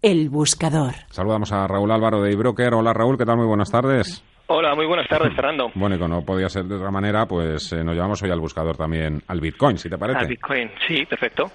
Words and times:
El 0.00 0.28
buscador. 0.30 0.94
Saludamos 1.10 1.52
a 1.52 1.66
Raúl 1.66 1.90
Álvaro 1.90 2.22
de 2.22 2.32
iBroker. 2.32 2.74
Hola 2.74 2.92
Raúl, 2.92 3.18
¿qué 3.18 3.24
tal? 3.24 3.36
Muy 3.36 3.46
buenas 3.46 3.70
tardes. 3.70 4.22
Hola, 4.46 4.74
muy 4.74 4.86
buenas 4.86 5.08
tardes, 5.08 5.34
Fernando. 5.34 5.70
Bueno, 5.74 5.96
y 5.96 5.98
como 5.98 6.14
no 6.14 6.22
podía 6.24 6.48
ser 6.48 6.64
de 6.64 6.76
otra 6.76 6.90
manera, 6.90 7.26
pues 7.26 7.72
eh, 7.72 7.82
nos 7.82 7.94
llevamos 7.94 8.22
hoy 8.22 8.30
al 8.30 8.40
buscador 8.40 8.76
también 8.76 9.22
al 9.26 9.40
Bitcoin, 9.40 9.76
si 9.76 9.90
te 9.90 9.98
parece. 9.98 10.20
Al 10.20 10.26
Bitcoin, 10.28 10.70
sí, 10.86 11.04
perfecto. 11.04 11.50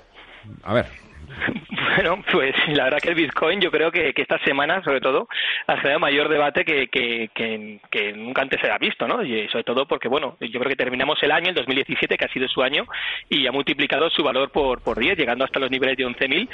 A 0.64 0.74
ver, 0.74 0.88
Bueno, 1.96 2.24
pues 2.32 2.56
la 2.70 2.86
verdad 2.86 3.00
que 3.00 3.10
el 3.10 3.16
Bitcoin 3.16 3.60
yo 3.62 3.70
creo 3.70 3.92
que, 3.92 4.14
esta 4.16 4.40
semana, 4.40 4.82
sobre 4.84 5.02
todo, 5.02 5.28
ha 5.68 5.76
generado 5.78 6.00
mayor 6.00 6.30
debate 6.30 6.64
que, 6.66 6.88
que, 6.88 8.14
nunca 8.14 8.42
antes 8.42 8.60
se 8.62 8.72
ha 8.72 8.78
visto, 8.78 9.08
¿no? 9.08 9.24
Y 9.24 9.48
sobre 9.50 9.64
todo 9.64 9.86
porque, 9.86 10.08
bueno, 10.08 10.38
yo 10.40 10.60
creo 10.60 10.70
que 10.70 10.76
terminamos 10.76 11.22
el 11.22 11.32
año, 11.32 11.50
el 11.50 11.56
2017, 11.56 12.18
que 12.18 12.26
ha 12.26 12.30
sido 12.30 12.48
su 12.48 12.64
año, 12.64 12.86
y 13.30 13.48
ha 13.48 13.52
multiplicado 13.52 14.10
su 14.10 14.24
valor 14.24 14.50
por, 14.52 14.82
por 14.82 14.98
10, 14.98 15.18
llegando 15.18 15.46
hasta 15.46 15.60
los 15.60 15.70
niveles 15.70 15.98
de 15.98 16.06
11.000 16.06 16.50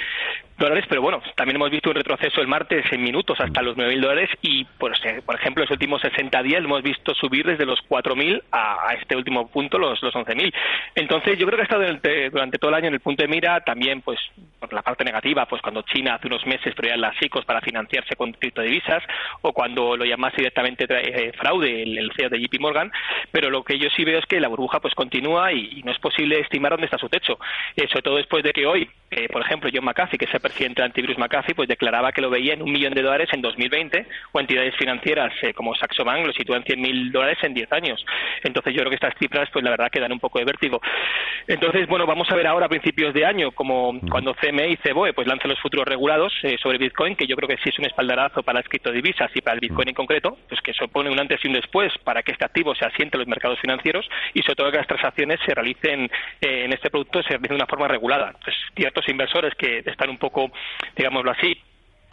dólares, 0.58 0.86
pero 0.90 1.02
bueno, 1.02 1.22
también 1.36 1.56
hemos 1.56 1.72
visto 1.72 1.90
un 1.90 1.96
retroceso 1.96 2.42
el 2.42 2.48
martes 2.48 2.86
en 2.92 3.02
minutos 3.02 3.40
hasta 3.40 3.62
los 3.62 3.78
9.000 3.78 4.02
dólares 4.02 4.30
y, 4.42 4.66
pues, 4.78 5.00
eh, 5.06 5.22
por 5.26 5.36
ejemplo, 5.36 5.64
los 5.64 5.72
últimos 5.72 6.02
60 6.02 6.44
días 6.44 6.64
hemos 6.64 6.84
visto 6.84 7.14
subir 7.14 7.46
desde 7.46 7.66
los 7.66 7.80
4.000 7.88 8.44
a, 8.52 8.90
a 8.90 8.94
este 8.94 9.16
último 9.16 9.48
punto, 9.50 9.78
los, 9.78 10.02
los 10.02 10.14
11.000. 10.14 10.54
Entonces, 10.96 11.38
yo 11.38 11.46
creo 11.46 11.58
que 11.58 11.62
ha 11.62 11.64
estado 11.64 11.84
durante 12.32 12.58
todo 12.58 12.70
el 12.72 12.76
año 12.76 12.88
en 12.88 12.96
el 12.96 13.00
punto 13.00 13.24
de 13.24 13.30
mira 13.30 13.62
también, 13.62 14.02
pues, 14.02 14.20
la 14.72 14.82
parte 14.82 15.04
negativa, 15.04 15.46
pues 15.46 15.62
cuando 15.62 15.82
China 15.84 16.16
hace 16.16 16.28
unos 16.28 16.46
meses 16.46 16.76
traía 16.76 16.98
las 16.98 17.16
ICOs 17.22 17.46
para 17.46 17.62
financiarse 17.62 18.16
con 18.16 18.34
criptodivisas 18.34 19.04
o 19.42 19.54
cuando 19.54 19.96
lo 19.96 20.06
llamase 20.06 20.38
directamente 20.38 20.86
eh, 20.90 21.32
fraude 21.34 21.84
el, 21.84 22.12
CEO 22.16 22.30
de 22.30 22.40
JP 22.40 22.60
Morgan, 22.60 22.92
pero 23.32 23.50
lo 23.50 23.64
que 23.64 23.78
yo 23.80 23.90
sí 23.96 24.04
veo 24.04 24.20
es 24.20 24.26
que 24.26 24.40
la 24.40 24.48
burbuja 24.48 24.80
pues 24.80 24.94
continúa 24.96 25.54
y, 25.54 25.82
no 25.84 25.92
es 25.92 26.00
posible 26.00 26.40
estimar 26.40 26.72
dónde 26.72 26.86
está 26.86 26.98
su 26.98 27.08
techo, 27.08 27.40
eh, 27.76 27.88
sobre 27.88 28.02
todo 28.02 28.18
después 28.18 28.44
de 28.44 28.52
que 28.52 28.66
hoy, 28.66 28.90
eh, 29.12 29.30
por 29.30 29.42
ejemplo, 29.42 29.70
John 29.74 29.86
McAfee, 29.86 30.18
que 30.18 30.26
es 30.26 30.34
el 30.34 30.42
presidente 30.42 30.82
de 30.82 30.88
antivirus 30.88 31.18
McAfee, 31.18 31.56
pues 31.56 31.70
declaraba 31.70 32.12
que 32.12 32.22
lo 32.22 32.30
veía 32.30 32.54
en 32.54 32.62
un 32.62 32.72
millón 32.72 32.94
de 32.94 33.02
dólares 33.02 33.30
en 33.32 33.42
2020 33.42 34.06
o 34.34 34.40
entidades 34.40 34.76
financieras 34.76 35.34
como 35.56 35.74
Saxo 35.76 36.04
Bank 36.04 36.26
lo 36.26 36.34
sitúan 36.34 36.64
en 36.66 36.84
100.000 36.84 37.12
dólares 37.12 37.38
en 37.44 37.54
10 37.54 37.72
años. 37.72 38.06
Entonces 38.44 38.74
yo 38.74 38.80
creo 38.80 38.90
que 38.90 38.96
estas 38.96 39.18
cifras 39.18 39.50
pues 39.52 39.64
la 39.64 39.72
verdad 39.72 39.90
que 39.90 40.00
dan 40.00 40.12
un 40.12 40.20
poco 40.20 40.40
de 40.40 40.46
vértigo. 40.46 40.82
Entonces, 41.50 41.88
bueno, 41.88 42.06
vamos 42.06 42.30
a 42.30 42.36
ver 42.36 42.46
ahora 42.46 42.68
a 42.68 42.70
principios 42.70 43.12
de 43.12 43.26
año 43.26 43.52
como 43.52 44.00
cuando 44.12 44.36
CME 44.36 44.70
y 44.70 44.78
CBOE 44.78 45.14
pues 45.14 45.26
lanzan 45.26 45.50
los 45.50 45.60
futuros 45.60 45.88
regulados 45.88 46.32
eh, 46.44 46.58
sobre 46.62 46.78
Bitcoin, 46.78 47.16
que 47.16 47.26
yo 47.26 47.36
creo 47.36 47.50
que 47.50 47.58
sí 47.58 47.70
es 47.70 47.80
un 47.80 47.88
espaldarazo 47.88 48.44
para 48.44 48.60
las 48.60 48.70
criptodivisas 48.70 49.32
y 49.34 49.42
para 49.42 49.56
el 49.56 49.60
Bitcoin 49.60 49.90
en 49.90 49.96
concreto, 49.96 50.38
pues 50.48 50.62
que 50.62 50.74
supone 50.74 51.10
un 51.10 51.20
antes 51.20 51.44
y 51.44 51.48
un 51.48 51.56
después 51.56 51.92
para 52.04 52.22
que 52.22 52.34
este 52.34 52.46
activo 52.46 52.76
se 52.76 52.86
asiente 52.86 53.18
en 53.18 53.22
los 53.22 53.28
mercados 53.28 53.60
financieros 53.60 54.08
y 54.36 54.44
sobre 54.44 54.58
todo 54.58 54.72
que 54.72 54.78
las 54.78 54.86
transacciones 54.86 55.40
se 55.44 55.56
realicen 55.56 56.04
eh, 56.40 56.66
en 56.66 56.72
este 56.72 56.92
producto 56.92 57.24
se 57.24 57.30
realicen 57.30 57.58
de 57.58 57.64
una 57.64 57.66
forma 57.66 57.88
regulada. 57.88 58.36
Pues 58.44 58.56
ciertos 58.76 59.10
inversores 59.10 59.56
que 59.56 59.80
están 59.88 60.12
un 60.12 60.20
poco, 60.20 60.52
digámoslo 60.96 61.32
así, 61.32 61.58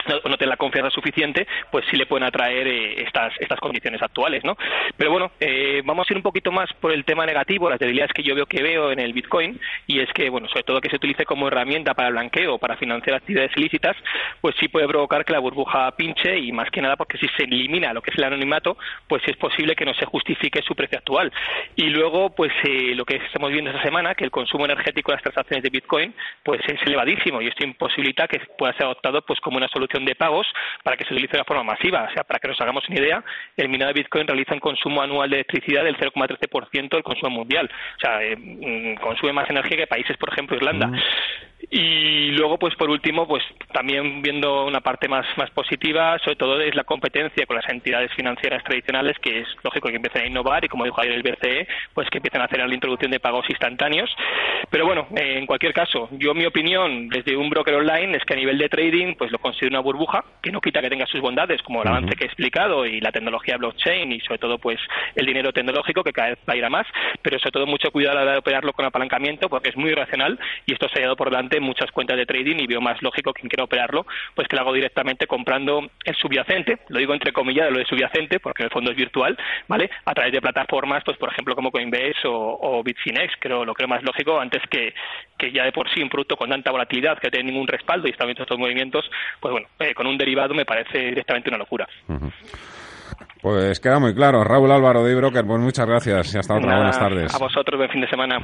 no, 0.07 0.15
no 0.15 0.37
tienen 0.37 0.49
la 0.49 0.57
confianza 0.57 0.89
suficiente, 0.91 1.47
pues 1.71 1.85
sí 1.89 1.97
le 1.97 2.05
pueden 2.05 2.27
atraer 2.27 2.67
eh, 2.67 3.01
estas, 3.01 3.33
estas 3.39 3.59
condiciones 3.59 4.01
actuales, 4.01 4.43
¿no? 4.43 4.57
Pero 4.95 5.11
bueno, 5.11 5.31
eh, 5.39 5.81
vamos 5.85 6.07
a 6.09 6.13
ir 6.13 6.17
un 6.17 6.23
poquito 6.23 6.51
más 6.51 6.71
por 6.73 6.91
el 6.91 7.05
tema 7.05 7.25
negativo, 7.25 7.69
las 7.69 7.79
debilidades 7.79 8.13
que 8.13 8.23
yo 8.23 8.35
veo 8.35 8.45
que 8.45 8.63
veo 8.63 8.91
en 8.91 8.99
el 8.99 9.13
Bitcoin, 9.13 9.59
y 9.85 9.99
es 9.99 10.11
que, 10.13 10.29
bueno, 10.29 10.47
sobre 10.47 10.63
todo 10.63 10.81
que 10.81 10.89
se 10.89 10.95
utilice 10.95 11.25
como 11.25 11.47
herramienta 11.47 11.93
para 11.93 12.09
blanqueo, 12.09 12.57
para 12.57 12.77
financiar 12.77 13.15
actividades 13.17 13.55
ilícitas, 13.55 13.95
pues 14.41 14.55
sí 14.59 14.67
puede 14.67 14.87
provocar 14.87 15.25
que 15.25 15.33
la 15.33 15.39
burbuja 15.39 15.91
pinche, 15.91 16.37
y 16.37 16.51
más 16.51 16.69
que 16.71 16.81
nada 16.81 16.95
porque 16.95 17.17
si 17.17 17.27
se 17.29 17.43
elimina 17.43 17.93
lo 17.93 18.01
que 18.01 18.11
es 18.11 18.17
el 18.17 18.23
anonimato, 18.23 18.77
pues 19.07 19.21
es 19.27 19.37
posible 19.37 19.75
que 19.75 19.85
no 19.85 19.93
se 19.93 20.05
justifique 20.05 20.61
su 20.61 20.75
precio 20.75 20.97
actual. 20.97 21.31
Y 21.75 21.89
luego, 21.89 22.33
pues 22.35 22.51
eh, 22.63 22.93
lo 22.95 23.05
que 23.05 23.17
estamos 23.17 23.51
viendo 23.51 23.71
esta 23.71 23.83
semana, 23.83 24.15
que 24.15 24.23
el 24.23 24.31
consumo 24.31 24.65
energético 24.65 25.11
de 25.11 25.17
las 25.17 25.23
transacciones 25.23 25.63
de 25.63 25.69
Bitcoin, 25.69 26.13
pues 26.43 26.61
es 26.67 26.81
elevadísimo, 26.83 27.41
y 27.41 27.47
esto 27.47 27.65
imposibilita 27.65 28.27
que 28.27 28.39
pueda 28.57 28.73
ser 28.73 28.85
adoptado 28.85 29.21
pues 29.21 29.39
como 29.39 29.57
una 29.57 29.67
solución 29.67 29.96
de 30.05 30.15
pagos 30.15 30.47
para 30.83 30.97
que 30.97 31.05
se 31.05 31.13
utilice 31.13 31.37
de 31.37 31.43
forma 31.43 31.63
masiva. 31.63 32.07
O 32.09 32.13
sea, 32.13 32.23
para 32.23 32.39
que 32.39 32.47
nos 32.47 32.59
hagamos 32.61 32.87
una 32.89 32.99
idea, 32.99 33.23
el 33.55 33.69
minado 33.69 33.93
de 33.93 34.01
Bitcoin 34.01 34.27
realiza 34.27 34.53
un 34.53 34.59
consumo 34.59 35.01
anual 35.01 35.29
de 35.29 35.37
electricidad 35.37 35.83
del 35.83 35.97
0,13% 35.97 36.89
del 36.89 37.03
consumo 37.03 37.37
mundial. 37.37 37.69
O 37.97 37.99
sea, 37.99 38.23
eh, 38.23 38.35
mm, 38.35 38.95
consume 38.95 39.33
más 39.33 39.49
energía 39.49 39.77
que 39.77 39.87
países, 39.87 40.17
por 40.17 40.29
ejemplo, 40.31 40.57
Irlanda. 40.57 40.87
Mm. 40.87 40.95
Y 41.69 42.31
luego, 42.31 42.57
pues 42.57 42.75
por 42.75 42.89
último, 42.89 43.27
pues 43.27 43.43
también 43.73 44.21
viendo 44.21 44.65
una 44.65 44.79
parte 44.79 45.09
más, 45.09 45.25
más 45.37 45.49
positiva, 45.51 46.17
sobre 46.19 46.37
todo 46.37 46.61
es 46.61 46.73
la 46.75 46.85
competencia 46.85 47.45
con 47.45 47.57
las 47.57 47.67
entidades 47.67 48.13
financieras 48.13 48.63
tradicionales, 48.63 49.17
que 49.19 49.41
es 49.41 49.47
lógico 49.63 49.89
que 49.89 49.97
empiecen 49.97 50.21
a 50.23 50.27
innovar 50.27 50.63
y, 50.63 50.69
como 50.69 50.85
dijo 50.85 51.01
ayer 51.01 51.13
el 51.13 51.23
BCE, 51.23 51.67
pues 51.93 52.09
que 52.09 52.19
empiecen 52.19 52.41
a 52.41 52.45
hacer 52.45 52.65
la 52.65 52.73
introducción 52.73 53.11
de 53.11 53.19
pagos 53.19 53.49
instantáneos. 53.49 54.09
Pero 54.69 54.85
bueno, 54.85 55.07
en 55.15 55.45
cualquier 55.45 55.73
caso, 55.73 56.07
yo 56.13 56.33
mi 56.33 56.45
opinión 56.45 57.09
desde 57.09 57.35
un 57.35 57.49
broker 57.49 57.75
online 57.75 58.15
es 58.15 58.23
que 58.23 58.33
a 58.33 58.37
nivel 58.37 58.57
de 58.57 58.69
trading, 58.69 59.15
pues 59.15 59.31
lo 59.31 59.39
considero 59.39 59.71
una 59.71 59.81
burbuja, 59.81 60.23
que 60.41 60.51
no 60.51 60.61
quita 60.61 60.81
que 60.81 60.89
tenga 60.89 61.05
sus 61.05 61.19
bondades, 61.19 61.61
como 61.63 61.81
el 61.81 61.89
avance 61.89 62.15
que 62.15 62.23
he 62.23 62.27
explicado 62.27 62.85
y 62.85 63.01
la 63.01 63.11
tecnología 63.11 63.57
blockchain 63.57 64.11
y 64.13 64.21
sobre 64.21 64.39
todo 64.39 64.57
pues 64.57 64.79
el 65.15 65.25
dinero 65.25 65.51
tecnológico 65.51 66.03
que 66.03 66.13
cada 66.13 66.29
vez 66.29 66.39
va 66.49 66.53
a 66.53 66.57
ir 66.57 66.63
a 66.63 66.69
más, 66.69 66.87
pero 67.21 67.39
sobre 67.39 67.51
todo 67.51 67.65
mucho 67.65 67.91
cuidado 67.91 68.13
a 68.13 68.19
la 68.19 68.21
hora 68.23 68.31
de 68.33 68.39
operarlo 68.39 68.71
con 68.71 68.85
apalancamiento 68.85 69.49
porque 69.49 69.69
es 69.69 69.75
muy 69.75 69.91
irracional 69.91 70.39
y 70.65 70.73
esto 70.73 70.87
se 70.89 70.99
ha 70.99 71.03
dado 71.03 71.17
por 71.17 71.29
delante 71.29 71.56
muchas 71.59 71.91
cuentas 71.91 72.17
de 72.17 72.25
trading 72.25 72.57
y 72.59 72.67
veo 72.67 72.81
más 72.81 73.01
lógico 73.01 73.33
quien 73.33 73.49
quiera 73.49 73.63
operarlo, 73.63 74.05
pues 74.35 74.47
que 74.47 74.55
lo 74.55 74.61
hago 74.63 74.73
directamente 74.73 75.27
comprando 75.27 75.81
el 76.03 76.15
subyacente, 76.15 76.79
lo 76.89 76.99
digo 76.99 77.13
entre 77.13 77.31
comillas 77.31 77.71
lo 77.71 77.79
de 77.79 77.85
subyacente 77.85 78.39
porque 78.39 78.63
en 78.63 78.65
el 78.65 78.71
fondo 78.71 78.91
es 78.91 78.97
virtual, 78.97 79.37
¿vale? 79.67 79.89
A 80.05 80.13
través 80.13 80.33
de 80.33 80.41
plataformas, 80.41 81.03
pues 81.03 81.17
por 81.17 81.31
ejemplo 81.31 81.55
como 81.55 81.71
Coinbase 81.71 82.27
o, 82.27 82.57
o 82.61 82.83
Bitfinex, 82.83 83.33
creo 83.39 83.65
lo 83.65 83.73
creo 83.73 83.87
más 83.87 84.03
lógico 84.03 84.39
antes 84.39 84.61
que, 84.69 84.93
que 85.37 85.51
ya 85.51 85.63
de 85.63 85.71
por 85.71 85.89
sí 85.93 86.01
un 86.01 86.09
producto 86.09 86.35
con 86.35 86.49
tanta 86.49 86.71
volatilidad 86.71 87.17
que 87.19 87.27
no 87.27 87.31
tiene 87.31 87.51
ningún 87.51 87.67
respaldo 87.67 88.07
y 88.07 88.11
está 88.11 88.25
viendo 88.25 88.43
estos 88.43 88.57
movimientos, 88.57 89.09
pues 89.39 89.51
bueno, 89.51 89.67
eh, 89.79 89.93
con 89.93 90.07
un 90.07 90.17
derivado 90.17 90.53
me 90.53 90.65
parece 90.65 90.99
directamente 90.99 91.49
una 91.49 91.57
locura. 91.57 91.87
Pues 93.41 93.79
queda 93.79 93.99
muy 93.99 94.13
claro. 94.13 94.43
Raúl 94.43 94.71
Álvaro 94.71 95.03
de 95.03 95.15
Broker, 95.15 95.45
pues 95.45 95.59
muchas 95.59 95.85
gracias 95.85 96.33
y 96.33 96.37
hasta 96.37 96.55
otra. 96.55 96.75
Buenas 96.75 96.99
tardes. 96.99 97.33
A 97.33 97.37
vosotros, 97.37 97.77
buen 97.77 97.89
fin 97.89 98.01
de 98.01 98.09
semana. 98.09 98.35